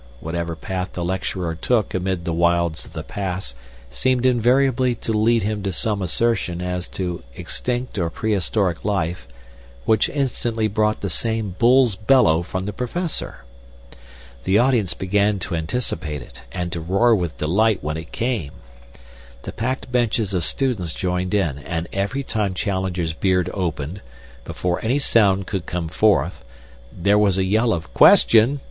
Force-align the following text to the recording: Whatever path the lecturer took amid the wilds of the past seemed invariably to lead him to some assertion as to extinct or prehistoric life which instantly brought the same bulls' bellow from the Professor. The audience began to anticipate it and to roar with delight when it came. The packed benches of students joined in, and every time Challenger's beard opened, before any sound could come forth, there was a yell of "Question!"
Whatever 0.19 0.55
path 0.55 0.93
the 0.93 1.05
lecturer 1.05 1.53
took 1.53 1.93
amid 1.93 2.25
the 2.25 2.33
wilds 2.33 2.85
of 2.85 2.93
the 2.93 3.03
past 3.03 3.53
seemed 3.91 4.25
invariably 4.25 4.95
to 4.95 5.13
lead 5.13 5.43
him 5.43 5.61
to 5.61 5.71
some 5.71 6.01
assertion 6.01 6.59
as 6.59 6.87
to 6.87 7.21
extinct 7.35 7.99
or 7.99 8.09
prehistoric 8.09 8.83
life 8.83 9.27
which 9.85 10.09
instantly 10.09 10.67
brought 10.67 11.01
the 11.01 11.09
same 11.11 11.51
bulls' 11.51 11.95
bellow 11.95 12.41
from 12.41 12.65
the 12.65 12.73
Professor. 12.73 13.45
The 14.43 14.57
audience 14.57 14.95
began 14.95 15.37
to 15.37 15.53
anticipate 15.53 16.23
it 16.23 16.45
and 16.51 16.71
to 16.71 16.81
roar 16.81 17.13
with 17.13 17.37
delight 17.37 17.83
when 17.83 17.95
it 17.95 18.11
came. 18.11 18.53
The 19.43 19.51
packed 19.51 19.91
benches 19.91 20.33
of 20.33 20.43
students 20.43 20.93
joined 20.93 21.35
in, 21.35 21.59
and 21.59 21.87
every 21.93 22.23
time 22.23 22.55
Challenger's 22.55 23.13
beard 23.13 23.51
opened, 23.53 24.01
before 24.45 24.83
any 24.83 24.97
sound 24.97 25.45
could 25.45 25.67
come 25.67 25.89
forth, 25.89 26.43
there 26.91 27.19
was 27.19 27.37
a 27.37 27.43
yell 27.43 27.71
of 27.71 27.93
"Question!" 27.93 28.59